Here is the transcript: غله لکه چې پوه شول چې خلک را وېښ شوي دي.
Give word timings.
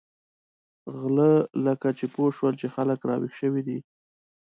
غله 0.99 1.31
لکه 1.65 1.89
چې 1.97 2.05
پوه 2.13 2.29
شول 2.37 2.53
چې 2.61 2.67
خلک 2.75 2.99
را 3.09 3.15
وېښ 3.21 3.33
شوي 3.41 3.61
دي. 3.67 3.77